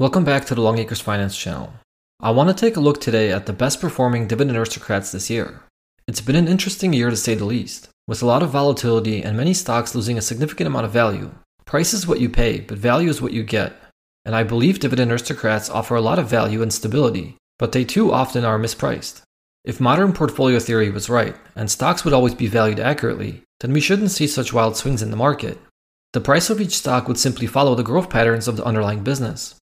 Welcome 0.00 0.24
back 0.24 0.46
to 0.46 0.54
the 0.54 0.62
Longacres 0.62 1.02
Finance 1.02 1.36
channel. 1.36 1.74
I 2.20 2.30
want 2.30 2.48
to 2.48 2.54
take 2.54 2.78
a 2.78 2.80
look 2.80 3.02
today 3.02 3.30
at 3.30 3.44
the 3.44 3.52
best 3.52 3.82
performing 3.82 4.26
dividend 4.26 4.56
aristocrats 4.56 5.12
this 5.12 5.28
year. 5.28 5.62
It's 6.08 6.22
been 6.22 6.36
an 6.36 6.48
interesting 6.48 6.94
year 6.94 7.10
to 7.10 7.16
say 7.18 7.34
the 7.34 7.44
least, 7.44 7.90
with 8.08 8.22
a 8.22 8.26
lot 8.26 8.42
of 8.42 8.48
volatility 8.48 9.22
and 9.22 9.36
many 9.36 9.52
stocks 9.52 9.94
losing 9.94 10.16
a 10.16 10.22
significant 10.22 10.68
amount 10.68 10.86
of 10.86 10.90
value. 10.90 11.32
Price 11.66 11.92
is 11.92 12.06
what 12.06 12.18
you 12.18 12.30
pay, 12.30 12.60
but 12.60 12.78
value 12.78 13.10
is 13.10 13.20
what 13.20 13.34
you 13.34 13.42
get. 13.42 13.74
And 14.24 14.34
I 14.34 14.42
believe 14.42 14.78
dividend 14.78 15.12
aristocrats 15.12 15.68
offer 15.68 15.96
a 15.96 16.00
lot 16.00 16.18
of 16.18 16.30
value 16.30 16.62
and 16.62 16.72
stability, 16.72 17.36
but 17.58 17.72
they 17.72 17.84
too 17.84 18.10
often 18.10 18.42
are 18.42 18.58
mispriced. 18.58 19.20
If 19.66 19.80
modern 19.80 20.14
portfolio 20.14 20.60
theory 20.60 20.88
was 20.88 21.10
right, 21.10 21.36
and 21.54 21.70
stocks 21.70 22.06
would 22.06 22.14
always 22.14 22.34
be 22.34 22.46
valued 22.46 22.80
accurately, 22.80 23.42
then 23.60 23.74
we 23.74 23.82
shouldn't 23.82 24.12
see 24.12 24.26
such 24.26 24.54
wild 24.54 24.78
swings 24.78 25.02
in 25.02 25.10
the 25.10 25.16
market. 25.18 25.58
The 26.14 26.22
price 26.22 26.48
of 26.48 26.58
each 26.58 26.78
stock 26.78 27.06
would 27.06 27.18
simply 27.18 27.46
follow 27.46 27.74
the 27.74 27.82
growth 27.82 28.08
patterns 28.08 28.48
of 28.48 28.56
the 28.56 28.64
underlying 28.64 29.04
business 29.04 29.59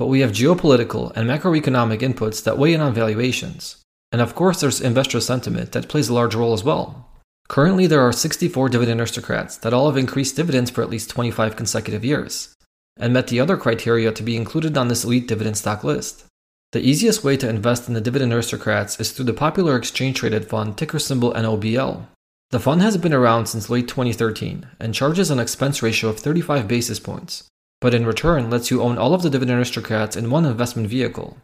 but 0.00 0.06
we 0.06 0.20
have 0.20 0.32
geopolitical 0.32 1.14
and 1.14 1.28
macroeconomic 1.28 2.00
inputs 2.00 2.42
that 2.42 2.56
weigh 2.56 2.72
in 2.72 2.80
on 2.80 2.94
valuations. 2.94 3.76
And 4.10 4.22
of 4.22 4.34
course, 4.34 4.58
there's 4.58 4.80
investor 4.80 5.20
sentiment 5.20 5.72
that 5.72 5.90
plays 5.90 6.08
a 6.08 6.14
large 6.14 6.34
role 6.34 6.54
as 6.54 6.64
well. 6.64 7.06
Currently, 7.50 7.86
there 7.86 8.00
are 8.00 8.10
64 8.10 8.70
dividend 8.70 8.98
aristocrats 8.98 9.58
that 9.58 9.74
all 9.74 9.90
have 9.90 9.98
increased 9.98 10.36
dividends 10.36 10.70
for 10.70 10.82
at 10.82 10.88
least 10.88 11.10
25 11.10 11.54
consecutive 11.54 12.02
years, 12.02 12.56
and 12.96 13.12
met 13.12 13.26
the 13.26 13.40
other 13.40 13.58
criteria 13.58 14.10
to 14.10 14.22
be 14.22 14.38
included 14.38 14.78
on 14.78 14.88
this 14.88 15.04
elite 15.04 15.28
dividend 15.28 15.58
stock 15.58 15.84
list. 15.84 16.24
The 16.72 16.80
easiest 16.80 17.22
way 17.22 17.36
to 17.36 17.50
invest 17.50 17.86
in 17.86 17.92
the 17.92 18.00
dividend 18.00 18.32
aristocrats 18.32 18.98
is 18.98 19.12
through 19.12 19.26
the 19.26 19.34
popular 19.34 19.76
exchange 19.76 20.16
traded 20.16 20.48
fund 20.48 20.78
ticker 20.78 20.98
symbol 20.98 21.34
NOBL. 21.34 22.06
The 22.52 22.58
fund 22.58 22.80
has 22.80 22.96
been 22.96 23.12
around 23.12 23.48
since 23.48 23.68
late 23.68 23.86
2013 23.86 24.66
and 24.80 24.94
charges 24.94 25.30
an 25.30 25.38
expense 25.38 25.82
ratio 25.82 26.08
of 26.08 26.18
35 26.18 26.66
basis 26.66 26.98
points, 26.98 27.49
but 27.80 27.94
in 27.94 28.06
return 28.06 28.50
lets 28.50 28.70
you 28.70 28.82
own 28.82 28.98
all 28.98 29.14
of 29.14 29.22
the 29.22 29.30
dividend 29.30 29.58
aristocrats 29.58 30.16
in 30.16 30.30
one 30.30 30.44
investment 30.44 30.88
vehicle. 30.88 31.38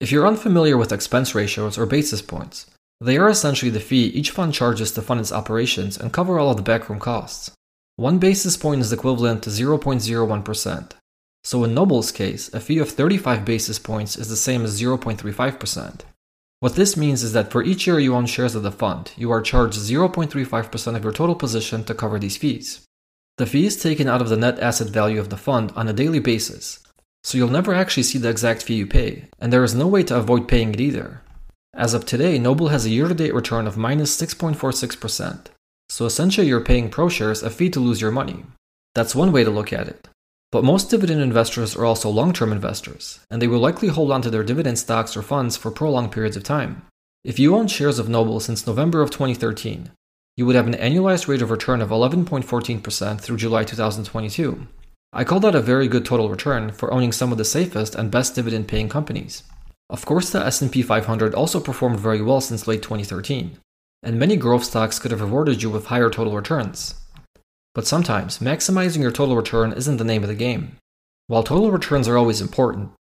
If 0.00 0.10
you're 0.10 0.26
unfamiliar 0.26 0.76
with 0.76 0.92
expense 0.92 1.34
ratios 1.34 1.78
or 1.78 1.86
basis 1.86 2.22
points, 2.22 2.66
they 3.00 3.18
are 3.18 3.28
essentially 3.28 3.70
the 3.70 3.80
fee 3.80 4.06
each 4.06 4.30
fund 4.30 4.54
charges 4.54 4.92
to 4.92 5.02
fund 5.02 5.20
its 5.20 5.32
operations 5.32 5.98
and 5.98 6.12
cover 6.12 6.38
all 6.38 6.50
of 6.50 6.56
the 6.56 6.62
backroom 6.62 7.00
costs. 7.00 7.50
One 7.96 8.18
basis 8.18 8.56
point 8.56 8.80
is 8.80 8.92
equivalent 8.92 9.42
to 9.42 9.50
0.01%. 9.50 10.92
So 11.44 11.64
in 11.64 11.74
Noble's 11.74 12.12
case, 12.12 12.52
a 12.54 12.60
fee 12.60 12.78
of 12.78 12.90
35 12.90 13.44
basis 13.44 13.78
points 13.78 14.16
is 14.16 14.28
the 14.28 14.36
same 14.36 14.64
as 14.64 14.80
0.35%. 14.80 16.00
What 16.60 16.76
this 16.76 16.96
means 16.96 17.24
is 17.24 17.32
that 17.32 17.50
for 17.50 17.64
each 17.64 17.88
year 17.88 17.98
you 17.98 18.14
own 18.14 18.26
shares 18.26 18.54
of 18.54 18.62
the 18.62 18.70
fund, 18.70 19.10
you 19.16 19.32
are 19.32 19.42
charged 19.42 19.78
0.35% 19.78 20.96
of 20.96 21.02
your 21.02 21.12
total 21.12 21.34
position 21.34 21.82
to 21.84 21.94
cover 21.94 22.20
these 22.20 22.36
fees. 22.36 22.86
The 23.38 23.46
fee 23.46 23.66
is 23.66 23.80
taken 23.80 24.08
out 24.08 24.20
of 24.20 24.28
the 24.28 24.36
net 24.36 24.58
asset 24.60 24.88
value 24.88 25.18
of 25.18 25.30
the 25.30 25.36
fund 25.36 25.72
on 25.74 25.88
a 25.88 25.92
daily 25.92 26.18
basis, 26.18 26.80
so 27.24 27.38
you'll 27.38 27.48
never 27.48 27.72
actually 27.72 28.02
see 28.02 28.18
the 28.18 28.28
exact 28.28 28.62
fee 28.62 28.74
you 28.74 28.86
pay, 28.86 29.28
and 29.38 29.52
there 29.52 29.64
is 29.64 29.74
no 29.74 29.86
way 29.86 30.02
to 30.04 30.16
avoid 30.16 30.48
paying 30.48 30.74
it 30.74 30.80
either. 30.80 31.22
As 31.74 31.94
of 31.94 32.04
today, 32.04 32.38
Noble 32.38 32.68
has 32.68 32.84
a 32.84 32.90
year 32.90 33.08
to 33.08 33.14
date 33.14 33.34
return 33.34 33.66
of 33.66 33.78
minus 33.78 34.14
6.46%, 34.20 35.46
so 35.88 36.04
essentially 36.04 36.46
you're 36.46 36.60
paying 36.60 36.90
ProShares 36.90 37.42
a 37.42 37.48
fee 37.48 37.70
to 37.70 37.80
lose 37.80 38.00
your 38.00 38.10
money. 38.10 38.44
That's 38.94 39.14
one 39.14 39.32
way 39.32 39.44
to 39.44 39.50
look 39.50 39.72
at 39.72 39.88
it. 39.88 40.08
But 40.50 40.64
most 40.64 40.90
dividend 40.90 41.22
investors 41.22 41.74
are 41.74 41.86
also 41.86 42.10
long 42.10 42.34
term 42.34 42.52
investors, 42.52 43.20
and 43.30 43.40
they 43.40 43.48
will 43.48 43.58
likely 43.58 43.88
hold 43.88 44.12
on 44.12 44.20
to 44.20 44.30
their 44.30 44.44
dividend 44.44 44.78
stocks 44.78 45.16
or 45.16 45.22
funds 45.22 45.56
for 45.56 45.70
prolonged 45.70 46.12
periods 46.12 46.36
of 46.36 46.42
time. 46.42 46.82
If 47.24 47.38
you 47.38 47.56
own 47.56 47.68
shares 47.68 47.98
of 47.98 48.10
Noble 48.10 48.38
since 48.40 48.66
November 48.66 49.00
of 49.00 49.10
2013, 49.10 49.90
you 50.36 50.46
would 50.46 50.56
have 50.56 50.66
an 50.66 50.74
annualized 50.74 51.28
rate 51.28 51.42
of 51.42 51.50
return 51.50 51.82
of 51.82 51.90
11.14% 51.90 53.20
through 53.20 53.36
July 53.36 53.64
2022. 53.64 54.66
I 55.12 55.24
call 55.24 55.40
that 55.40 55.54
a 55.54 55.60
very 55.60 55.88
good 55.88 56.06
total 56.06 56.30
return 56.30 56.72
for 56.72 56.92
owning 56.92 57.12
some 57.12 57.32
of 57.32 57.38
the 57.38 57.44
safest 57.44 57.94
and 57.94 58.10
best 58.10 58.34
dividend 58.34 58.66
paying 58.66 58.88
companies. 58.88 59.42
Of 59.90 60.06
course, 60.06 60.30
the 60.30 60.44
S&P 60.46 60.80
500 60.80 61.34
also 61.34 61.60
performed 61.60 62.00
very 62.00 62.22
well 62.22 62.40
since 62.40 62.66
late 62.66 62.82
2013, 62.82 63.58
and 64.02 64.18
many 64.18 64.36
growth 64.36 64.64
stocks 64.64 64.98
could 64.98 65.10
have 65.10 65.20
rewarded 65.20 65.62
you 65.62 65.68
with 65.68 65.86
higher 65.86 66.08
total 66.08 66.34
returns. 66.34 66.94
But 67.74 67.86
sometimes, 67.86 68.38
maximizing 68.38 69.02
your 69.02 69.12
total 69.12 69.36
return 69.36 69.74
isn't 69.74 69.98
the 69.98 70.04
name 70.04 70.22
of 70.22 70.30
the 70.30 70.34
game. 70.34 70.76
While 71.26 71.42
total 71.42 71.70
returns 71.70 72.08
are 72.08 72.16
always 72.16 72.40
important, 72.40 72.92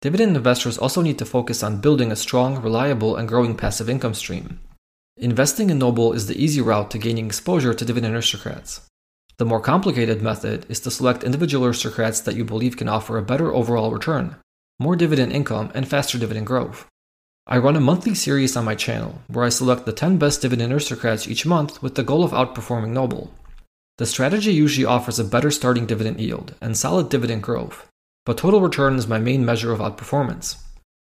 dividend 0.00 0.36
investors 0.36 0.78
also 0.78 1.00
need 1.00 1.18
to 1.18 1.24
focus 1.24 1.62
on 1.62 1.80
building 1.80 2.10
a 2.10 2.16
strong, 2.16 2.60
reliable, 2.60 3.14
and 3.14 3.28
growing 3.28 3.56
passive 3.56 3.88
income 3.88 4.14
stream. 4.14 4.58
Investing 5.18 5.68
in 5.68 5.78
Noble 5.78 6.14
is 6.14 6.26
the 6.26 6.42
easy 6.42 6.62
route 6.62 6.90
to 6.90 6.98
gaining 6.98 7.26
exposure 7.26 7.74
to 7.74 7.84
dividend 7.84 8.14
aristocrats. 8.14 8.80
The 9.36 9.44
more 9.44 9.60
complicated 9.60 10.22
method 10.22 10.64
is 10.70 10.80
to 10.80 10.90
select 10.90 11.22
individual 11.22 11.66
aristocrats 11.66 12.20
that 12.22 12.34
you 12.34 12.46
believe 12.46 12.78
can 12.78 12.88
offer 12.88 13.18
a 13.18 13.22
better 13.22 13.52
overall 13.52 13.92
return, 13.92 14.36
more 14.80 14.96
dividend 14.96 15.32
income, 15.32 15.70
and 15.74 15.86
faster 15.86 16.16
dividend 16.18 16.46
growth. 16.46 16.88
I 17.46 17.58
run 17.58 17.76
a 17.76 17.80
monthly 17.80 18.14
series 18.14 18.56
on 18.56 18.64
my 18.64 18.74
channel 18.74 19.20
where 19.26 19.44
I 19.44 19.50
select 19.50 19.84
the 19.84 19.92
10 19.92 20.16
best 20.16 20.40
dividend 20.40 20.72
aristocrats 20.72 21.28
each 21.28 21.44
month 21.44 21.82
with 21.82 21.94
the 21.94 22.04
goal 22.04 22.24
of 22.24 22.30
outperforming 22.30 22.92
Noble. 22.92 23.34
The 23.98 24.06
strategy 24.06 24.54
usually 24.54 24.86
offers 24.86 25.18
a 25.18 25.24
better 25.24 25.50
starting 25.50 25.84
dividend 25.84 26.20
yield 26.20 26.54
and 26.62 26.74
solid 26.74 27.10
dividend 27.10 27.42
growth, 27.42 27.86
but 28.24 28.38
total 28.38 28.62
return 28.62 28.96
is 28.96 29.06
my 29.06 29.18
main 29.18 29.44
measure 29.44 29.72
of 29.72 29.80
outperformance. 29.80 30.56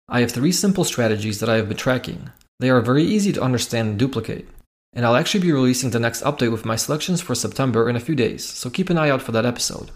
I 0.08 0.22
have 0.22 0.32
three 0.32 0.50
simple 0.50 0.82
strategies 0.82 1.38
that 1.38 1.48
I 1.48 1.54
have 1.54 1.69
been 1.69 1.76
tracking 1.76 2.30
they 2.62 2.70
are 2.70 2.80
very 2.80 3.02
easy 3.02 3.32
to 3.32 3.42
understand 3.42 3.88
and 3.88 3.98
duplicate. 3.98 4.46
And 4.92 5.04
I'll 5.04 5.16
actually 5.16 5.40
be 5.40 5.50
releasing 5.50 5.90
the 5.90 5.98
next 5.98 6.22
update 6.22 6.52
with 6.52 6.64
my 6.64 6.76
selections 6.76 7.20
for 7.20 7.34
September 7.34 7.90
in 7.90 7.96
a 7.96 8.00
few 8.00 8.14
days, 8.14 8.48
so 8.48 8.70
keep 8.70 8.88
an 8.88 8.96
eye 8.96 9.10
out 9.10 9.20
for 9.20 9.32
that 9.32 9.44
episode. 9.44 9.90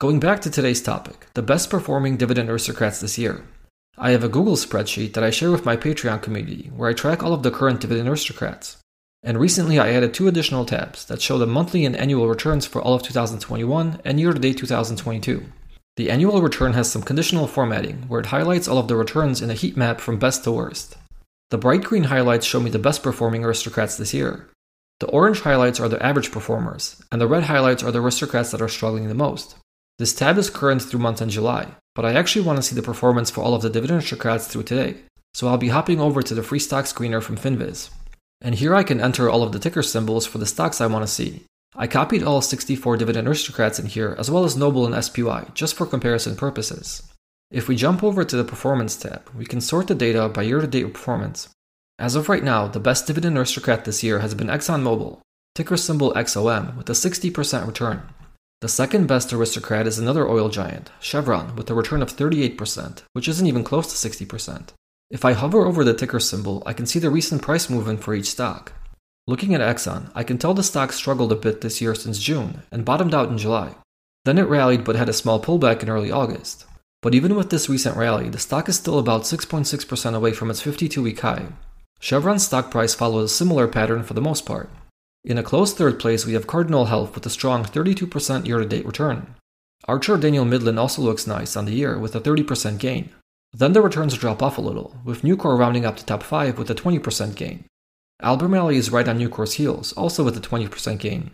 Going 0.00 0.18
back 0.18 0.40
to 0.40 0.50
today's 0.50 0.80
topic, 0.80 1.26
the 1.34 1.42
best 1.42 1.68
performing 1.68 2.16
dividend 2.16 2.48
aristocrats 2.48 3.00
this 3.00 3.18
year. 3.18 3.44
I 3.98 4.12
have 4.12 4.24
a 4.24 4.30
Google 4.30 4.56
spreadsheet 4.56 5.12
that 5.12 5.24
I 5.24 5.30
share 5.30 5.50
with 5.50 5.66
my 5.66 5.76
Patreon 5.76 6.22
community 6.22 6.70
where 6.74 6.88
I 6.88 6.94
track 6.94 7.22
all 7.22 7.34
of 7.34 7.42
the 7.42 7.50
current 7.50 7.80
dividend 7.80 8.08
aristocrats. 8.08 8.78
And 9.22 9.38
recently 9.38 9.78
I 9.78 9.92
added 9.92 10.14
two 10.14 10.26
additional 10.26 10.64
tabs 10.64 11.04
that 11.06 11.20
show 11.20 11.36
the 11.36 11.46
monthly 11.46 11.84
and 11.84 11.94
annual 11.94 12.28
returns 12.28 12.64
for 12.64 12.80
all 12.80 12.94
of 12.94 13.02
2021 13.02 14.00
and 14.06 14.18
year 14.18 14.32
to 14.32 14.38
date 14.38 14.56
2022. 14.56 15.44
The 15.96 16.10
annual 16.10 16.40
return 16.40 16.72
has 16.72 16.90
some 16.90 17.02
conditional 17.02 17.46
formatting 17.46 18.04
where 18.08 18.20
it 18.20 18.26
highlights 18.26 18.68
all 18.68 18.78
of 18.78 18.88
the 18.88 18.96
returns 18.96 19.42
in 19.42 19.50
a 19.50 19.54
heat 19.54 19.76
map 19.76 20.00
from 20.00 20.18
best 20.18 20.44
to 20.44 20.52
worst. 20.52 20.96
The 21.50 21.58
bright 21.58 21.84
green 21.84 22.04
highlights 22.04 22.44
show 22.44 22.58
me 22.58 22.70
the 22.70 22.78
best 22.78 23.04
performing 23.04 23.44
aristocrats 23.44 23.96
this 23.96 24.12
year. 24.12 24.50
The 24.98 25.06
orange 25.06 25.42
highlights 25.42 25.78
are 25.78 25.88
the 25.88 26.04
average 26.04 26.32
performers, 26.32 27.00
and 27.12 27.20
the 27.20 27.28
red 27.28 27.44
highlights 27.44 27.84
are 27.84 27.92
the 27.92 28.00
aristocrats 28.00 28.50
that 28.50 28.60
are 28.60 28.68
struggling 28.68 29.06
the 29.06 29.14
most. 29.14 29.54
This 29.98 30.12
tab 30.12 30.38
is 30.38 30.50
current 30.50 30.82
through 30.82 30.98
month 30.98 31.22
end 31.22 31.30
July, 31.30 31.68
but 31.94 32.04
I 32.04 32.14
actually 32.14 32.44
want 32.44 32.56
to 32.56 32.62
see 32.62 32.74
the 32.74 32.82
performance 32.82 33.30
for 33.30 33.42
all 33.42 33.54
of 33.54 33.62
the 33.62 33.70
dividend 33.70 34.00
aristocrats 34.00 34.48
through 34.48 34.64
today, 34.64 34.96
so 35.34 35.46
I'll 35.46 35.56
be 35.56 35.68
hopping 35.68 36.00
over 36.00 36.20
to 36.20 36.34
the 36.34 36.42
free 36.42 36.58
stock 36.58 36.86
screener 36.86 37.22
from 37.22 37.36
Finviz. 37.36 37.90
And 38.40 38.56
here 38.56 38.74
I 38.74 38.82
can 38.82 39.00
enter 39.00 39.30
all 39.30 39.44
of 39.44 39.52
the 39.52 39.60
ticker 39.60 39.84
symbols 39.84 40.26
for 40.26 40.38
the 40.38 40.46
stocks 40.46 40.80
I 40.80 40.88
want 40.88 41.04
to 41.04 41.12
see. 41.12 41.44
I 41.76 41.86
copied 41.86 42.24
all 42.24 42.42
64 42.42 42.96
dividend 42.96 43.28
aristocrats 43.28 43.78
in 43.78 43.86
here, 43.86 44.16
as 44.18 44.30
well 44.30 44.44
as 44.44 44.56
Noble 44.56 44.84
and 44.84 45.04
SPY, 45.04 45.46
just 45.54 45.76
for 45.76 45.86
comparison 45.86 46.34
purposes. 46.34 47.04
If 47.50 47.68
we 47.68 47.76
jump 47.76 48.02
over 48.02 48.24
to 48.24 48.36
the 48.36 48.44
Performance 48.44 48.96
tab, 48.96 49.30
we 49.36 49.46
can 49.46 49.60
sort 49.60 49.86
the 49.86 49.94
data 49.94 50.28
by 50.28 50.42
year-to-date 50.42 50.92
performance. 50.92 51.48
As 51.96 52.16
of 52.16 52.28
right 52.28 52.42
now, 52.42 52.66
the 52.66 52.80
best 52.80 53.06
dividend 53.06 53.38
aristocrat 53.38 53.84
this 53.84 54.02
year 54.02 54.18
has 54.18 54.34
been 54.34 54.48
ExxonMobil, 54.48 55.20
ticker 55.54 55.76
symbol 55.76 56.12
XOM, 56.14 56.76
with 56.76 56.90
a 56.90 56.92
60% 56.92 57.66
return. 57.66 58.02
The 58.62 58.68
second 58.68 59.06
best 59.06 59.32
aristocrat 59.32 59.86
is 59.86 59.98
another 59.98 60.28
oil 60.28 60.48
giant, 60.48 60.90
Chevron, 60.98 61.54
with 61.54 61.70
a 61.70 61.74
return 61.74 62.02
of 62.02 62.14
38%, 62.14 63.02
which 63.12 63.28
isn't 63.28 63.46
even 63.46 63.62
close 63.62 63.86
to 63.86 64.08
60%. 64.08 64.70
If 65.08 65.24
I 65.24 65.32
hover 65.34 65.64
over 65.64 65.84
the 65.84 65.94
ticker 65.94 66.18
symbol, 66.18 66.64
I 66.66 66.72
can 66.72 66.84
see 66.84 66.98
the 66.98 67.10
recent 67.10 67.42
price 67.42 67.70
movement 67.70 68.02
for 68.02 68.14
each 68.14 68.30
stock. 68.30 68.72
Looking 69.28 69.54
at 69.54 69.60
Exxon, 69.60 70.10
I 70.16 70.24
can 70.24 70.36
tell 70.36 70.52
the 70.52 70.64
stock 70.64 70.92
struggled 70.92 71.30
a 71.30 71.36
bit 71.36 71.60
this 71.60 71.80
year 71.80 71.94
since 71.94 72.18
June 72.18 72.62
and 72.72 72.84
bottomed 72.84 73.14
out 73.14 73.28
in 73.28 73.38
July. 73.38 73.76
Then 74.24 74.36
it 74.36 74.48
rallied 74.48 74.84
but 74.84 74.96
had 74.96 75.08
a 75.08 75.12
small 75.12 75.40
pullback 75.40 75.82
in 75.82 75.88
early 75.88 76.10
August. 76.10 76.64
But 77.02 77.14
even 77.14 77.34
with 77.34 77.50
this 77.50 77.68
recent 77.68 77.96
rally, 77.96 78.28
the 78.28 78.38
stock 78.38 78.68
is 78.68 78.76
still 78.76 78.98
about 78.98 79.22
6.6% 79.22 80.14
away 80.14 80.32
from 80.32 80.50
its 80.50 80.60
52 80.60 81.02
week 81.02 81.20
high. 81.20 81.46
Chevron's 82.00 82.46
stock 82.46 82.70
price 82.70 82.94
follows 82.94 83.30
a 83.30 83.34
similar 83.34 83.68
pattern 83.68 84.02
for 84.02 84.14
the 84.14 84.20
most 84.20 84.44
part. 84.46 84.70
In 85.24 85.38
a 85.38 85.42
close 85.42 85.74
third 85.74 85.98
place, 85.98 86.24
we 86.24 86.34
have 86.34 86.46
Cardinal 86.46 86.86
Health 86.86 87.14
with 87.14 87.26
a 87.26 87.30
strong 87.30 87.64
32% 87.64 88.46
year 88.46 88.58
to 88.58 88.66
date 88.66 88.86
return. 88.86 89.34
Archer 89.88 90.16
Daniel 90.16 90.44
Midland 90.44 90.78
also 90.78 91.02
looks 91.02 91.26
nice 91.26 91.56
on 91.56 91.64
the 91.64 91.74
year 91.74 91.98
with 91.98 92.14
a 92.14 92.20
30% 92.20 92.78
gain. 92.78 93.10
Then 93.52 93.72
the 93.72 93.80
returns 93.80 94.16
drop 94.16 94.42
off 94.42 94.58
a 94.58 94.60
little, 94.60 94.96
with 95.04 95.22
Nucor 95.22 95.58
rounding 95.58 95.84
up 95.84 95.96
to 95.96 96.04
top 96.04 96.22
5 96.22 96.58
with 96.58 96.70
a 96.70 96.74
20% 96.74 97.34
gain. 97.34 97.64
Albemarle 98.22 98.70
is 98.70 98.90
right 98.90 99.08
on 99.08 99.18
Nucor's 99.18 99.54
heels, 99.54 99.92
also 99.92 100.24
with 100.24 100.36
a 100.36 100.40
20% 100.40 100.98
gain. 100.98 101.30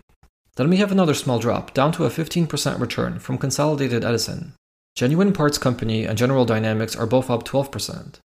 Then 0.57 0.69
we 0.69 0.77
have 0.79 0.93
another 0.93 1.15
small 1.15 1.39
drop, 1.39 1.73
down 1.73 1.93
to 1.93 2.05
a 2.05 2.11
15% 2.11 2.81
return 2.81 3.19
from 3.19 3.39
Consolidated 3.39 4.05
Edison. 4.05 4.55
Genuine 4.95 5.33
Parts 5.33 5.57
Company 5.57 6.05
and 6.05 6.19
General 6.19 6.45
Dynamics 6.45 6.95
are 6.95 7.07
both 7.07 7.31
up 7.31 7.45
12%. 7.45 8.19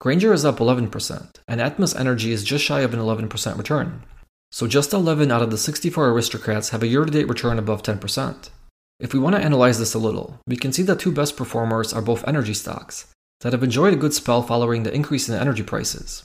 Grainger 0.00 0.32
is 0.32 0.44
up 0.44 0.58
11%, 0.58 1.28
and 1.46 1.60
Atmos 1.60 1.98
Energy 1.98 2.32
is 2.32 2.42
just 2.42 2.64
shy 2.64 2.80
of 2.80 2.92
an 2.92 2.98
11% 2.98 3.56
return. 3.56 4.02
So 4.50 4.66
just 4.66 4.92
11 4.92 5.30
out 5.30 5.42
of 5.42 5.52
the 5.52 5.58
64 5.58 6.08
aristocrats 6.08 6.70
have 6.70 6.82
a 6.82 6.88
year 6.88 7.04
to 7.04 7.10
date 7.10 7.28
return 7.28 7.58
above 7.58 7.84
10%. 7.84 8.50
If 8.98 9.14
we 9.14 9.20
want 9.20 9.36
to 9.36 9.42
analyze 9.42 9.78
this 9.78 9.94
a 9.94 9.98
little, 9.98 10.40
we 10.46 10.56
can 10.56 10.72
see 10.72 10.82
the 10.82 10.96
two 10.96 11.12
best 11.12 11.36
performers 11.36 11.92
are 11.92 12.02
both 12.02 12.26
energy 12.26 12.54
stocks 12.54 13.06
that 13.42 13.52
have 13.52 13.62
enjoyed 13.62 13.92
a 13.92 13.96
good 13.96 14.12
spell 14.12 14.42
following 14.42 14.82
the 14.82 14.92
increase 14.92 15.28
in 15.28 15.36
energy 15.36 15.62
prices. 15.62 16.24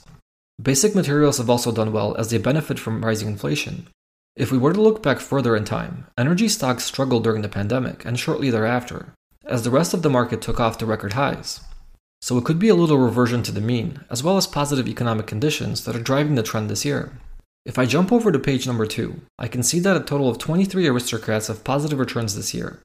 Basic 0.60 0.96
materials 0.96 1.38
have 1.38 1.48
also 1.48 1.70
done 1.70 1.92
well 1.92 2.16
as 2.16 2.30
they 2.30 2.38
benefit 2.38 2.80
from 2.80 3.04
rising 3.04 3.28
inflation. 3.28 3.86
If 4.34 4.50
we 4.50 4.58
were 4.58 4.72
to 4.72 4.80
look 4.80 5.04
back 5.04 5.20
further 5.20 5.54
in 5.54 5.64
time, 5.64 6.06
energy 6.18 6.48
stocks 6.48 6.82
struggled 6.82 7.22
during 7.22 7.42
the 7.42 7.48
pandemic 7.48 8.04
and 8.04 8.18
shortly 8.18 8.50
thereafter, 8.50 9.14
as 9.46 9.62
the 9.62 9.70
rest 9.70 9.94
of 9.94 10.02
the 10.02 10.10
market 10.10 10.40
took 10.40 10.60
off 10.60 10.78
to 10.78 10.86
record 10.86 11.14
highs. 11.14 11.60
So 12.22 12.38
it 12.38 12.44
could 12.44 12.58
be 12.58 12.68
a 12.68 12.74
little 12.74 12.98
reversion 12.98 13.42
to 13.42 13.52
the 13.52 13.60
mean, 13.60 14.00
as 14.10 14.22
well 14.22 14.36
as 14.36 14.46
positive 14.46 14.88
economic 14.88 15.26
conditions 15.26 15.84
that 15.84 15.94
are 15.94 16.02
driving 16.02 16.34
the 16.34 16.42
trend 16.42 16.70
this 16.70 16.84
year. 16.84 17.12
If 17.66 17.78
I 17.78 17.86
jump 17.86 18.12
over 18.12 18.30
to 18.30 18.38
page 18.38 18.66
number 18.66 18.86
2, 18.86 19.20
I 19.38 19.48
can 19.48 19.62
see 19.62 19.78
that 19.80 19.96
a 19.96 20.00
total 20.00 20.28
of 20.28 20.38
23 20.38 20.86
aristocrats 20.86 21.48
have 21.48 21.64
positive 21.64 21.98
returns 21.98 22.34
this 22.34 22.54
year, 22.54 22.82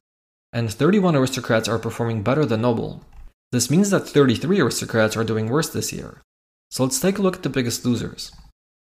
and 0.52 0.72
31 0.72 1.16
aristocrats 1.16 1.68
are 1.68 1.78
performing 1.78 2.22
better 2.22 2.44
than 2.44 2.62
Noble. 2.62 3.04
This 3.52 3.70
means 3.70 3.90
that 3.90 4.08
33 4.08 4.60
aristocrats 4.60 5.16
are 5.16 5.24
doing 5.24 5.48
worse 5.48 5.70
this 5.70 5.92
year. 5.92 6.22
So 6.70 6.84
let's 6.84 7.00
take 7.00 7.18
a 7.18 7.22
look 7.22 7.36
at 7.36 7.42
the 7.42 7.48
biggest 7.48 7.84
losers. 7.84 8.32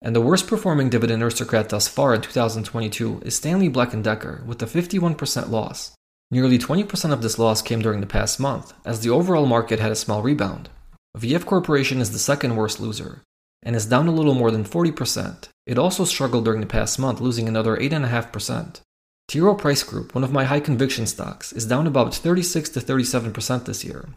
And 0.02 0.16
the 0.16 0.22
worst 0.22 0.48
performing 0.48 0.90
dividend 0.90 1.24
aristocrat 1.24 1.70
thus 1.70 1.88
far 1.88 2.14
in 2.14 2.22
2022 2.22 3.22
is 3.24 3.36
Stanley 3.36 3.68
Black 3.68 3.92
& 4.02 4.02
Decker 4.02 4.44
with 4.46 4.62
a 4.62 4.66
51% 4.66 5.50
loss. 5.50 5.94
Nearly 6.34 6.58
20% 6.58 7.12
of 7.12 7.22
this 7.22 7.38
loss 7.38 7.62
came 7.62 7.82
during 7.82 8.00
the 8.00 8.08
past 8.08 8.40
month, 8.40 8.74
as 8.86 9.02
the 9.02 9.10
overall 9.10 9.46
market 9.46 9.80
had 9.80 9.92
a 9.92 9.96
small 9.96 10.22
rebound. 10.22 10.70
VF 11.18 11.46
Corporation 11.46 12.00
is 12.00 12.14
the 12.14 12.20
second 12.20 12.56
worst 12.56 12.80
loser, 12.80 13.22
and 13.62 13.76
is 13.76 13.86
down 13.86 14.08
a 14.08 14.12
little 14.12 14.34
more 14.34 14.50
than 14.50 14.64
40%. 14.64 15.50
It 15.68 15.78
also 15.78 16.06
struggled 16.06 16.46
during 16.46 16.62
the 16.62 16.68
past 16.68 16.98
month, 16.98 17.20
losing 17.20 17.50
another 17.50 17.76
8.5%. 17.76 18.80
T. 19.28 19.42
Rowe 19.42 19.56
Price 19.56 19.84
Group, 19.84 20.16
one 20.16 20.24
of 20.24 20.32
my 20.32 20.46
high 20.46 20.62
conviction 20.62 21.06
stocks, 21.06 21.52
is 21.52 21.66
down 21.66 21.86
about 21.86 22.16
36 22.16 22.70
to 22.70 22.80
37% 22.80 23.66
this 23.66 23.84
year. 23.84 24.08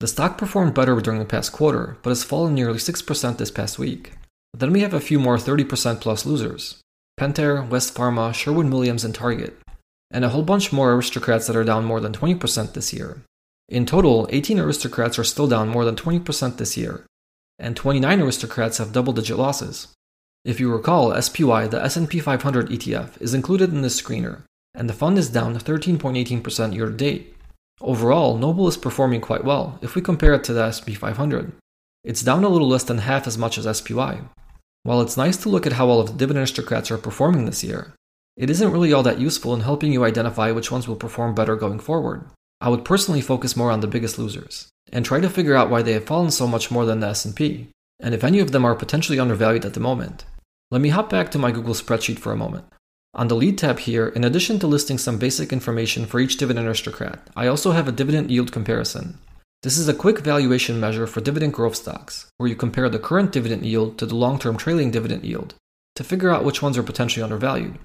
The 0.00 0.08
stock 0.08 0.38
performed 0.38 0.72
better 0.72 0.98
during 1.00 1.20
the 1.20 1.26
past 1.26 1.52
quarter, 1.52 1.98
but 2.02 2.10
has 2.10 2.24
fallen 2.24 2.54
nearly 2.54 2.78
6% 2.78 3.36
this 3.36 3.50
past 3.50 3.78
week. 3.78 4.12
Then 4.54 4.72
we 4.72 4.80
have 4.80 4.94
a 4.94 5.00
few 5.00 5.20
more 5.20 5.36
30% 5.36 6.00
plus 6.00 6.24
losers 6.24 6.80
Pentair, 7.18 7.68
West 7.68 7.94
Pharma, 7.94 8.32
Sherwin 8.32 8.70
Williams, 8.70 9.04
and 9.04 9.14
Target, 9.14 9.58
and 10.10 10.24
a 10.24 10.30
whole 10.30 10.42
bunch 10.42 10.72
more 10.72 10.92
aristocrats 10.92 11.46
that 11.46 11.56
are 11.56 11.64
down 11.64 11.84
more 11.84 12.00
than 12.00 12.12
20% 12.12 12.72
this 12.72 12.92
year. 12.92 13.22
In 13.68 13.86
total, 13.86 14.28
18 14.30 14.58
aristocrats 14.58 15.18
are 15.18 15.24
still 15.24 15.46
down 15.46 15.68
more 15.68 15.84
than 15.84 15.94
20% 15.94 16.56
this 16.56 16.76
year, 16.76 17.04
and 17.58 17.76
29 17.76 18.20
aristocrats 18.20 18.78
have 18.78 18.92
double-digit 18.92 19.36
losses. 19.36 19.88
If 20.44 20.58
you 20.58 20.72
recall, 20.72 21.20
SPY, 21.20 21.68
the 21.68 21.82
S&P 21.84 22.18
500 22.18 22.70
ETF, 22.70 23.20
is 23.20 23.34
included 23.34 23.72
in 23.72 23.82
this 23.82 24.00
screener, 24.00 24.42
and 24.74 24.88
the 24.88 24.94
fund 24.94 25.18
is 25.18 25.28
down 25.28 25.56
13.18% 25.56 26.74
year 26.74 26.86
to 26.86 26.92
date. 26.92 27.36
Overall, 27.80 28.36
Noble 28.36 28.66
is 28.66 28.76
performing 28.76 29.20
quite 29.20 29.44
well 29.44 29.78
if 29.82 29.94
we 29.94 30.02
compare 30.02 30.34
it 30.34 30.44
to 30.44 30.52
the 30.52 30.64
S&P 30.64 30.94
500. 30.94 31.52
It's 32.02 32.22
down 32.22 32.44
a 32.44 32.48
little 32.48 32.68
less 32.68 32.84
than 32.84 32.98
half 32.98 33.26
as 33.26 33.38
much 33.38 33.58
as 33.58 33.78
SPY. 33.78 34.20
While 34.82 35.02
it's 35.02 35.16
nice 35.16 35.36
to 35.38 35.50
look 35.50 35.66
at 35.66 35.74
how 35.74 35.88
all 35.88 36.00
of 36.00 36.06
the 36.08 36.14
dividend 36.14 36.40
aristocrats 36.40 36.90
are 36.90 36.98
performing 36.98 37.44
this 37.44 37.62
year, 37.62 37.94
it 38.36 38.50
isn't 38.50 38.72
really 38.72 38.92
all 38.92 39.02
that 39.02 39.20
useful 39.20 39.54
in 39.54 39.60
helping 39.60 39.92
you 39.92 40.04
identify 40.04 40.50
which 40.50 40.70
ones 40.70 40.88
will 40.88 40.96
perform 40.96 41.34
better 41.34 41.56
going 41.56 41.78
forward. 41.78 42.24
I 42.60 42.68
would 42.68 42.84
personally 42.84 43.20
focus 43.20 43.56
more 43.56 43.70
on 43.70 43.80
the 43.80 43.86
biggest 43.86 44.18
losers 44.18 44.68
and 44.92 45.04
try 45.04 45.20
to 45.20 45.30
figure 45.30 45.54
out 45.54 45.70
why 45.70 45.82
they 45.82 45.92
have 45.92 46.04
fallen 46.04 46.30
so 46.30 46.46
much 46.46 46.70
more 46.70 46.84
than 46.84 47.00
the 47.00 47.08
S&P 47.08 47.68
and 48.02 48.14
if 48.14 48.24
any 48.24 48.40
of 48.40 48.52
them 48.52 48.64
are 48.64 48.74
potentially 48.74 49.18
undervalued 49.18 49.64
at 49.64 49.74
the 49.74 49.80
moment. 49.80 50.24
Let 50.70 50.80
me 50.80 50.90
hop 50.90 51.10
back 51.10 51.30
to 51.32 51.38
my 51.38 51.50
Google 51.50 51.74
spreadsheet 51.74 52.18
for 52.18 52.32
a 52.32 52.36
moment. 52.36 52.64
On 53.14 53.28
the 53.28 53.34
lead 53.34 53.58
tab 53.58 53.80
here, 53.80 54.08
in 54.08 54.24
addition 54.24 54.58
to 54.60 54.66
listing 54.66 54.96
some 54.96 55.18
basic 55.18 55.52
information 55.52 56.06
for 56.06 56.20
each 56.20 56.36
dividend 56.36 56.66
aristocrat, 56.66 57.20
I 57.34 57.48
also 57.48 57.72
have 57.72 57.88
a 57.88 57.92
dividend 57.92 58.30
yield 58.30 58.52
comparison. 58.52 59.18
This 59.62 59.76
is 59.76 59.88
a 59.88 59.94
quick 59.94 60.20
valuation 60.20 60.78
measure 60.78 61.06
for 61.06 61.20
dividend 61.20 61.52
growth 61.52 61.74
stocks, 61.74 62.30
where 62.36 62.48
you 62.48 62.54
compare 62.54 62.88
the 62.88 63.00
current 63.00 63.32
dividend 63.32 63.66
yield 63.66 63.98
to 63.98 64.06
the 64.06 64.14
long 64.14 64.38
term 64.38 64.56
trailing 64.56 64.90
dividend 64.90 65.24
yield 65.24 65.54
to 65.96 66.04
figure 66.04 66.30
out 66.30 66.44
which 66.44 66.62
ones 66.62 66.78
are 66.78 66.84
potentially 66.84 67.22
undervalued. 67.22 67.78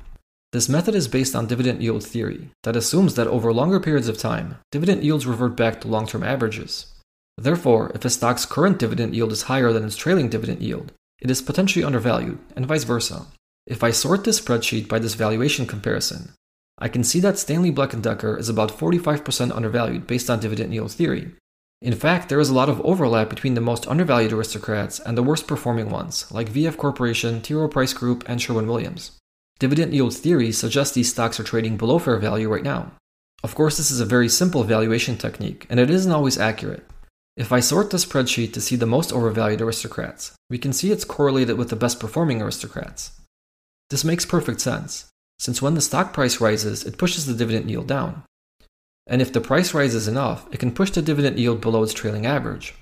This 0.56 0.70
method 0.70 0.96
is 0.96 1.10
based 1.10 1.36
on 1.36 1.48
dividend 1.48 1.84
yield 1.84 2.02
theory 2.02 2.50
that 2.64 2.78
assumes 2.78 3.16
that 3.16 3.28
over 3.28 3.52
longer 3.52 3.78
periods 3.78 4.08
of 4.08 4.18
time, 4.18 4.56
dividend 4.72 5.04
yields 5.04 5.28
revert 5.28 5.58
back 5.58 5.82
to 5.82 5.90
long 5.90 6.08
term 6.08 6.24
averages. 6.24 6.94
Therefore, 7.38 7.92
if 7.94 8.06
a 8.06 8.10
stock's 8.10 8.46
current 8.46 8.80
dividend 8.80 9.14
yield 9.14 9.34
is 9.34 9.52
higher 9.52 9.74
than 9.74 9.84
its 9.84 9.98
trailing 9.98 10.30
dividend 10.30 10.62
yield, 10.62 10.94
it 11.20 11.30
is 11.30 11.42
potentially 11.42 11.84
undervalued, 11.84 12.40
and 12.56 12.66
vice 12.66 12.86
versa. 12.86 13.26
If 13.68 13.84
I 13.84 13.92
sort 13.92 14.24
this 14.24 14.40
spreadsheet 14.40 14.88
by 14.88 14.98
this 14.98 15.16
valuation 15.16 15.68
comparison, 15.68 16.32
I 16.78 16.88
can 16.88 17.04
see 17.04 17.20
that 17.20 17.38
Stanley 17.38 17.70
Black 17.70 17.92
& 17.92 18.02
Decker 18.02 18.38
is 18.38 18.48
about 18.48 18.72
45% 18.72 19.54
undervalued 19.54 20.08
based 20.08 20.30
on 20.30 20.40
dividend 20.40 20.74
yield 20.74 20.94
theory. 20.94 21.34
In 21.82 21.96
fact, 21.96 22.30
there 22.30 22.40
is 22.40 22.50
a 22.50 22.54
lot 22.54 22.70
of 22.70 22.80
overlap 22.86 23.30
between 23.30 23.56
the 23.56 23.60
most 23.60 23.90
undervalued 23.90 24.32
aristocrats 24.32 25.02
and 25.02 25.18
the 25.18 25.24
worst 25.24 25.48
performing 25.48 25.90
ones, 25.90 26.32
like 26.32 26.50
VF 26.50 26.78
Corporation, 26.78 27.42
T. 27.42 27.54
Rowe 27.54 27.68
Price 27.68 27.92
Group, 27.92 28.24
and 28.26 28.42
Sherwin 28.42 28.68
Williams. 28.68 29.20
Dividend 29.60 29.94
yield 29.94 30.14
theory 30.14 30.52
suggests 30.52 30.94
these 30.94 31.12
stocks 31.12 31.40
are 31.40 31.44
trading 31.44 31.78
below 31.78 31.98
fair 31.98 32.18
value 32.18 32.50
right 32.50 32.64
now. 32.64 32.92
Of 33.44 33.56
course, 33.56 33.78
this 33.78 33.92
is 33.92 34.00
a 34.00 34.06
very 34.06 34.28
simple 34.28 34.64
valuation 34.64 35.18
technique, 35.18 35.66
and 35.70 35.80
it 35.80 35.90
isn't 35.90 36.12
always 36.12 36.38
accurate. 36.38 36.86
If 37.38 37.52
I 37.52 37.60
sort 37.60 37.90
the 37.90 37.98
spreadsheet 37.98 38.54
to 38.54 38.62
see 38.62 38.76
the 38.76 38.86
most 38.86 39.12
overvalued 39.12 39.62
aristocrats, 39.62 40.34
we 40.50 40.58
can 40.58 40.74
see 40.74 40.92
it's 40.92 41.06
correlated 41.06 41.58
with 41.58 41.70
the 41.70 41.76
best 41.76 42.00
performing 42.00 42.42
aristocrats. 42.42 43.12
This 43.90 44.04
makes 44.04 44.26
perfect 44.26 44.62
sense, 44.62 45.08
since 45.40 45.62
when 45.62 45.76
the 45.76 45.82
stock 45.82 46.14
price 46.14 46.42
rises, 46.42 46.84
it 46.84 46.98
pushes 46.98 47.26
the 47.26 47.34
dividend 47.34 47.70
yield 47.70 47.88
down. 47.88 48.24
And 49.08 49.22
if 49.22 49.32
the 49.32 49.42
price 49.42 49.74
rises 49.74 50.08
enough, 50.08 50.48
it 50.52 50.60
can 50.60 50.74
push 50.74 50.92
the 50.92 51.02
dividend 51.02 51.38
yield 51.38 51.62
below 51.62 51.84
its 51.84 51.94
trailing 51.94 52.26
average. 52.26 52.74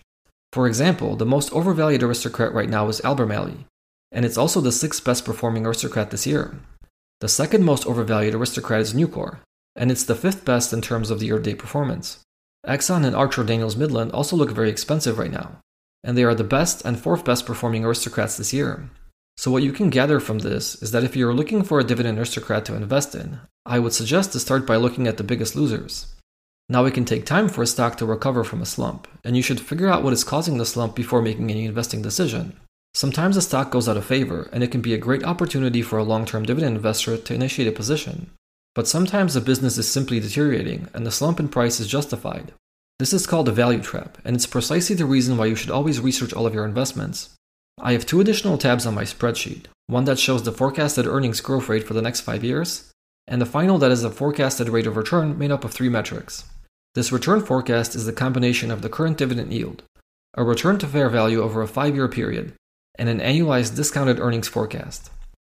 For 0.52 0.68
example, 0.68 1.15
the 1.15 1.25
most 1.25 1.51
overvalued 1.51 2.03
aristocrat 2.03 2.53
right 2.53 2.70
now 2.70 2.88
is 2.88 3.01
Albemarle, 3.03 3.65
and 4.13 4.24
it's 4.24 4.38
also 4.38 4.62
the 4.62 4.72
sixth 4.72 5.03
best 5.03 5.25
performing 5.25 5.65
aristocrat 5.65 6.12
this 6.12 6.25
year. 6.25 6.55
The 7.20 7.27
second 7.27 7.65
most 7.65 7.86
overvalued 7.86 8.36
aristocrat 8.36 8.82
is 8.82 8.93
Nucor, 8.93 9.39
and 9.75 9.91
it's 9.91 10.05
the 10.05 10.15
fifth 10.15 10.46
best 10.46 10.72
in 10.72 10.82
terms 10.82 11.10
of 11.10 11.20
the 11.20 11.25
year 11.25 11.38
to 11.38 11.43
date 11.43 11.58
performance. 11.60 12.20
Exxon 12.65 13.03
and 13.03 13.15
Archer 13.15 13.43
Daniels 13.43 13.75
Midland 13.75 14.12
also 14.12 14.36
look 14.36 14.51
very 14.51 14.70
expensive 14.70 15.17
right 15.17 15.32
now, 15.32 15.60
and 16.03 16.17
they 16.17 16.24
are 16.24 16.36
the 16.36 16.43
best 16.43 16.86
and 16.86 17.00
fourth 17.00 17.25
best 17.25 17.46
performing 17.46 17.84
aristocrats 17.84 18.38
this 18.38 18.53
year. 18.53 18.89
So, 19.36 19.50
what 19.50 19.63
you 19.63 19.74
can 19.74 19.89
gather 19.89 20.20
from 20.20 20.39
this 20.39 20.82
is 20.82 20.91
that 20.91 21.03
if 21.03 21.15
you're 21.15 21.34
looking 21.34 21.63
for 21.63 21.79
a 21.79 21.84
dividend 21.84 22.20
aristocrat 22.20 22.65
to 22.65 22.75
invest 22.75 23.15
in, 23.15 23.39
I 23.65 23.79
would 23.79 23.93
suggest 23.93 24.32
to 24.34 24.39
start 24.39 24.67
by 24.67 24.75
looking 24.75 25.08
at 25.08 25.17
the 25.17 25.24
biggest 25.24 25.55
losers. 25.55 26.13
Now, 26.70 26.86
it 26.86 26.93
can 26.93 27.03
take 27.03 27.25
time 27.25 27.50
for 27.50 27.63
a 27.63 27.67
stock 27.67 27.98
to 27.98 28.05
recover 28.05 28.43
from 28.43 28.62
a 28.62 28.65
slump, 28.65 29.08
and 29.24 29.36
you 29.36 29.41
should 29.41 29.60
figure 29.60 29.89
out 29.89 30.03
what 30.03 30.13
is 30.13 30.24
causing 30.24 30.58
the 30.58 30.65
slump 30.65 30.96
before 30.96 31.22
making 31.22 31.50
any 31.50 31.65
investing 31.65 32.01
decision. 32.01 32.58
Sometimes 32.95 33.35
a 33.35 33.41
stock 33.41 33.71
goes 33.71 33.89
out 33.89 33.97
of 33.97 34.05
favor, 34.05 34.50
and 34.53 34.63
it 34.63 34.71
can 34.71 34.81
be 34.81 34.93
a 34.93 35.00
great 35.00 35.23
opportunity 35.23 35.81
for 35.81 35.97
a 35.97 36.03
long 36.03 36.25
term 36.25 36.43
dividend 36.43 36.75
investor 36.75 37.17
to 37.17 37.33
initiate 37.33 37.67
a 37.67 37.71
position. 37.71 38.29
But 38.75 38.88
sometimes 38.88 39.33
the 39.33 39.41
business 39.41 39.77
is 39.77 39.88
simply 39.88 40.19
deteriorating 40.19 40.88
and 40.93 41.05
the 41.05 41.12
slump 41.12 41.39
in 41.39 41.47
price 41.47 41.79
is 41.79 41.88
justified. 41.88 42.53
This 43.00 43.13
is 43.13 43.27
called 43.27 43.50
a 43.50 43.51
value 43.51 43.81
trap, 43.81 44.17
and 44.23 44.35
it's 44.35 44.45
precisely 44.45 44.95
the 44.95 45.05
reason 45.05 45.38
why 45.38 45.47
you 45.47 45.55
should 45.55 45.71
always 45.71 46.00
research 46.00 46.33
all 46.33 46.45
of 46.45 46.53
your 46.53 46.65
investments. 46.65 47.35
I 47.79 47.93
have 47.93 48.05
two 48.05 48.21
additional 48.21 48.57
tabs 48.57 48.85
on 48.85 48.93
my 48.93 49.03
spreadsheet 49.03 49.65
one 49.88 50.05
that 50.05 50.17
shows 50.17 50.43
the 50.43 50.51
forecasted 50.51 51.05
earnings 51.05 51.41
growth 51.41 51.67
rate 51.67 51.83
for 51.83 51.93
the 51.93 52.01
next 52.01 52.21
five 52.21 52.43
years, 52.43 52.89
and 53.27 53.41
the 53.41 53.45
final 53.45 53.77
that 53.77 53.91
is 53.91 54.01
the 54.01 54.09
forecasted 54.09 54.69
rate 54.69 54.88
of 54.88 54.95
return 54.95 55.38
made 55.38 55.51
up 55.51 55.65
of 55.65 55.73
three 55.73 55.89
metrics. 55.89 56.45
This 56.95 57.12
return 57.12 57.41
forecast 57.41 57.93
is 57.93 58.05
the 58.05 58.13
combination 58.13 58.71
of 58.71 58.81
the 58.81 58.89
current 58.89 59.17
dividend 59.17 59.51
yield, 59.51 59.83
a 60.35 60.43
return 60.43 60.77
to 60.79 60.88
fair 60.88 61.09
value 61.09 61.41
over 61.41 61.62
a 61.62 61.67
five 61.67 61.95
year 61.95 62.07
period, 62.07 62.53
and 62.95 63.09
an 63.09 63.19
annualized 63.19 63.75
discounted 63.75 64.19
earnings 64.19 64.47
forecast. 64.47 65.09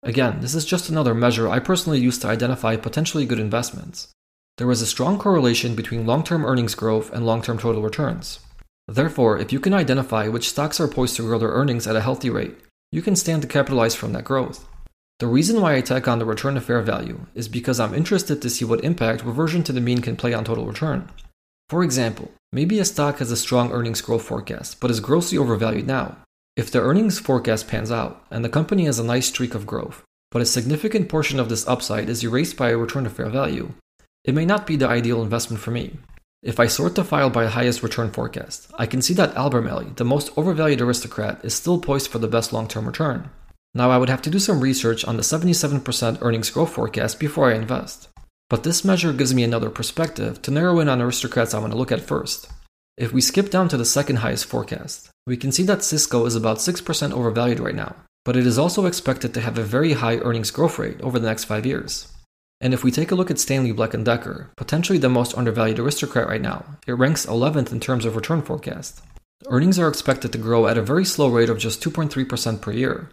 Again, 0.04 0.40
this 0.42 0.54
is 0.54 0.66
just 0.66 0.90
another 0.90 1.14
measure 1.14 1.48
I 1.48 1.60
personally 1.60 2.00
use 2.00 2.18
to 2.20 2.28
identify 2.28 2.76
potentially 2.76 3.26
good 3.26 3.40
investments. 3.40 4.10
There 4.58 4.70
is 4.70 4.82
a 4.82 4.86
strong 4.86 5.18
correlation 5.18 5.76
between 5.76 6.06
long 6.06 6.24
term 6.24 6.46
earnings 6.46 6.76
growth 6.76 7.12
and 7.12 7.26
long 7.26 7.42
term 7.42 7.58
total 7.58 7.82
returns. 7.82 8.40
Therefore, 8.88 9.40
if 9.40 9.54
you 9.54 9.60
can 9.60 9.74
identify 9.74 10.28
which 10.28 10.50
stocks 10.50 10.80
are 10.80 10.88
poised 10.88 11.16
to 11.16 11.24
grow 11.24 11.40
their 11.40 11.50
earnings 11.50 11.88
at 11.88 11.96
a 11.96 12.02
healthy 12.02 12.30
rate, 12.30 12.56
you 12.92 13.02
can 13.02 13.16
stand 13.16 13.42
to 13.42 13.48
capitalize 13.48 13.96
from 13.96 14.14
that 14.14 14.26
growth. 14.26 14.68
The 15.20 15.28
reason 15.28 15.62
why 15.62 15.76
I 15.76 15.82
tack 15.82 16.08
on 16.08 16.20
the 16.20 16.26
return 16.26 16.56
to 16.56 16.62
fair 16.62 16.82
value 16.82 17.26
is 17.34 17.48
because 17.48 17.80
I'm 17.80 17.94
interested 17.94 18.42
to 18.42 18.50
see 18.50 18.66
what 18.66 18.84
impact 18.84 19.24
reversion 19.24 19.64
to 19.64 19.72
the 19.72 19.80
mean 19.80 20.02
can 20.02 20.18
play 20.18 20.34
on 20.34 20.44
total 20.44 20.66
return. 20.66 21.10
For 21.70 21.84
example, 21.84 22.32
maybe 22.52 22.80
a 22.80 22.86
stock 22.86 23.20
has 23.20 23.32
a 23.32 23.38
strong 23.38 23.72
earnings 23.72 24.02
growth 24.02 24.24
forecast, 24.24 24.82
but 24.82 24.92
is 24.92 25.00
grossly 25.00 25.38
overvalued 25.38 25.88
now. 25.88 26.18
If 26.56 26.70
the 26.70 26.82
earnings 26.82 27.18
forecast 27.20 27.68
pans 27.68 27.92
out, 27.92 28.24
and 28.30 28.46
the 28.46 28.50
company 28.50 28.86
has 28.86 29.00
a 29.00 29.04
nice 29.04 29.26
streak 29.26 29.56
of 29.56 29.66
growth, 29.66 30.04
but 30.30 30.42
a 30.42 30.46
significant 30.46 31.10
portion 31.10 31.40
of 31.40 31.50
this 31.50 31.68
upside 31.68 32.10
is 32.10 32.24
erased 32.24 32.58
by 32.58 32.70
a 32.70 32.78
return 32.78 33.06
to 33.06 33.10
fair 33.10 33.30
value, 33.30 33.74
it 34.24 34.36
may 34.36 34.46
not 34.46 34.68
be 34.68 34.76
the 34.76 34.88
ideal 34.88 35.24
investment 35.24 35.64
for 35.64 35.72
me. 35.72 35.98
If 36.44 36.60
I 36.60 36.68
sort 36.68 36.94
the 36.94 37.04
file 37.04 37.32
by 37.32 37.48
highest 37.48 37.82
return 37.82 38.12
forecast, 38.12 38.70
I 38.78 38.86
can 38.86 39.02
see 39.02 39.16
that 39.16 39.36
Albemarle, 39.36 39.96
the 39.96 40.06
most 40.06 40.30
overvalued 40.38 40.82
aristocrat, 40.82 41.44
is 41.44 41.56
still 41.56 41.80
poised 41.80 42.12
for 42.12 42.20
the 42.20 42.28
best 42.28 42.54
long 42.54 42.68
term 42.68 42.86
return. 42.86 43.32
Now, 43.74 43.90
I 43.90 43.98
would 43.98 44.10
have 44.10 44.22
to 44.24 44.30
do 44.30 44.38
some 44.38 44.62
research 44.62 45.04
on 45.06 45.18
the 45.18 45.24
77% 45.24 46.20
earnings 46.22 46.52
growth 46.52 46.72
forecast 46.72 47.20
before 47.20 47.50
I 47.52 47.56
invest. 47.56 48.10
But 48.50 48.62
this 48.62 48.86
measure 48.86 49.14
gives 49.14 49.34
me 49.34 49.44
another 49.44 49.72
perspective 49.72 50.40
to 50.44 50.52
narrow 50.52 50.80
in 50.80 50.88
on 50.88 51.02
aristocrats 51.02 51.56
I 51.56 51.60
want 51.60 51.72
to 51.72 51.78
look 51.78 51.92
at 51.92 52.02
first. 52.02 52.48
If 52.96 53.12
we 53.12 53.22
skip 53.22 53.50
down 53.50 53.70
to 53.70 53.78
the 53.78 53.86
second 53.86 54.18
highest 54.18 54.46
forecast, 54.46 55.10
we 55.26 55.36
can 55.36 55.52
see 55.52 55.64
that 55.64 55.84
Cisco 55.84 56.26
is 56.26 56.36
about 56.36 56.58
6% 56.58 57.12
overvalued 57.12 57.60
right 57.60 57.74
now, 57.74 57.96
but 58.24 58.38
it 58.38 58.46
is 58.46 58.60
also 58.60 58.86
expected 58.86 59.34
to 59.34 59.42
have 59.42 59.58
a 59.58 59.64
very 59.64 59.94
high 59.94 60.18
earnings 60.18 60.52
growth 60.52 60.78
rate 60.78 61.02
over 61.02 61.18
the 61.18 61.28
next 61.28 61.46
5 61.46 61.66
years. 61.66 62.14
And 62.62 62.72
if 62.72 62.84
we 62.84 62.92
take 62.92 63.12
a 63.12 63.16
look 63.16 63.32
at 63.32 63.40
Stanley 63.40 63.72
Black 63.72 63.92
& 63.92 64.04
Decker, 64.04 64.52
potentially 64.56 65.00
the 65.00 65.10
most 65.10 65.36
undervalued 65.36 65.80
aristocrat 65.80 66.28
right 66.28 66.42
now, 66.42 66.66
it 66.86 66.94
ranks 66.94 67.26
11th 67.26 67.72
in 67.72 67.80
terms 67.80 68.06
of 68.06 68.16
return 68.16 68.44
forecast. 68.44 69.02
Earnings 69.48 69.80
are 69.80 69.90
expected 69.90 70.32
to 70.32 70.38
grow 70.38 70.68
at 70.68 70.78
a 70.78 70.84
very 70.84 71.04
slow 71.04 71.30
rate 71.30 71.50
of 71.50 71.58
just 71.58 71.84
2.3% 71.84 72.62
per 72.62 72.72
year. 72.72 73.10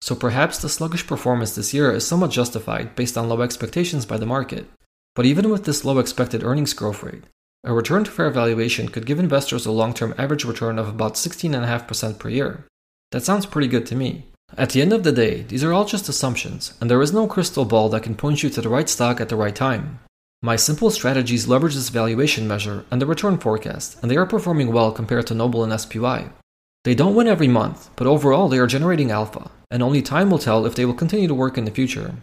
So 0.00 0.14
perhaps 0.14 0.58
the 0.58 0.70
sluggish 0.70 1.06
performance 1.06 1.54
this 1.54 1.74
year 1.74 1.92
is 1.92 2.06
somewhat 2.06 2.30
justified 2.30 2.96
based 2.96 3.18
on 3.18 3.28
low 3.28 3.42
expectations 3.42 4.06
by 4.06 4.16
the 4.16 4.26
market. 4.26 4.66
But 5.14 5.26
even 5.26 5.50
with 5.50 5.64
this 5.64 5.84
low 5.84 5.98
expected 5.98 6.42
earnings 6.42 6.72
growth 6.72 7.02
rate, 7.02 7.24
a 7.64 7.72
return 7.72 8.04
to 8.04 8.10
fair 8.10 8.30
valuation 8.30 8.88
could 8.88 9.04
give 9.04 9.18
investors 9.18 9.66
a 9.66 9.72
long 9.72 9.92
term 9.92 10.14
average 10.16 10.44
return 10.44 10.78
of 10.78 10.88
about 10.88 11.14
16.5% 11.14 12.18
per 12.18 12.28
year. 12.28 12.64
That 13.10 13.24
sounds 13.24 13.46
pretty 13.46 13.68
good 13.68 13.84
to 13.86 13.96
me. 13.96 14.26
At 14.56 14.70
the 14.70 14.80
end 14.80 14.92
of 14.92 15.02
the 15.02 15.12
day, 15.12 15.42
these 15.42 15.64
are 15.64 15.72
all 15.72 15.84
just 15.84 16.08
assumptions, 16.08 16.74
and 16.80 16.90
there 16.90 17.02
is 17.02 17.12
no 17.12 17.26
crystal 17.26 17.64
ball 17.64 17.88
that 17.90 18.04
can 18.04 18.14
point 18.14 18.42
you 18.42 18.50
to 18.50 18.60
the 18.60 18.68
right 18.68 18.88
stock 18.88 19.20
at 19.20 19.28
the 19.28 19.36
right 19.36 19.54
time. 19.54 19.98
My 20.40 20.56
simple 20.56 20.90
strategies 20.90 21.48
leverage 21.48 21.74
this 21.74 21.88
valuation 21.88 22.46
measure 22.46 22.84
and 22.90 23.02
the 23.02 23.06
return 23.06 23.38
forecast, 23.38 23.98
and 24.00 24.10
they 24.10 24.16
are 24.16 24.24
performing 24.26 24.72
well 24.72 24.92
compared 24.92 25.26
to 25.26 25.34
Noble 25.34 25.64
and 25.64 25.78
SPY. 25.78 26.30
They 26.84 26.94
don't 26.94 27.16
win 27.16 27.26
every 27.26 27.48
month, 27.48 27.90
but 27.96 28.06
overall 28.06 28.48
they 28.48 28.58
are 28.58 28.66
generating 28.68 29.10
alpha, 29.10 29.50
and 29.70 29.82
only 29.82 30.00
time 30.00 30.30
will 30.30 30.38
tell 30.38 30.64
if 30.64 30.76
they 30.76 30.84
will 30.84 30.94
continue 30.94 31.26
to 31.26 31.34
work 31.34 31.58
in 31.58 31.64
the 31.64 31.72
future. 31.72 32.14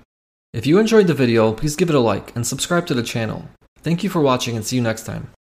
If 0.54 0.66
you 0.66 0.80
enjoyed 0.80 1.08
the 1.08 1.14
video, 1.14 1.52
please 1.52 1.76
give 1.76 1.90
it 1.90 1.96
a 1.96 2.00
like 2.00 2.34
and 2.36 2.48
subscribe 2.48 2.88
to 2.88 2.94
the 2.94 3.04
channel. 3.04 3.50
Thank 3.86 4.04
you 4.04 4.10
for 4.10 4.20
watching 4.20 4.56
and 4.56 4.66
see 4.66 4.78
you 4.78 4.82
next 4.82 5.04
time. 5.04 5.35